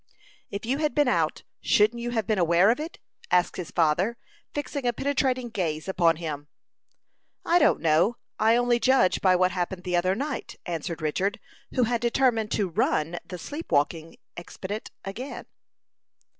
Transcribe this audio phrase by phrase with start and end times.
[0.49, 2.97] "If you had been out, shouldn't you have been aware of it?"
[3.29, 4.17] asked his father,
[4.51, 6.47] fixing a penetrating gaze upon him.
[7.45, 8.15] "I don't know.
[8.39, 11.39] I only judge by what happened the other night," answered Richard,
[11.75, 15.45] who had determined to "run" the sleep walking expedient again.